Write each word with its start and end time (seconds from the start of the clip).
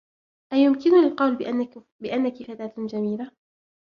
أيمكنني 0.53 0.99
القول 1.07 1.35
بأنّك 1.99 2.43
فتاة 2.43 2.73
جميلة؟ 2.77 3.31